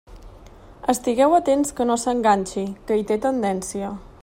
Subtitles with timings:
[0.93, 3.93] Estigueu atents que no s'enganxi, que hi té tendència.